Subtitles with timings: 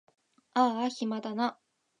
[0.55, 1.59] あーあ暇だな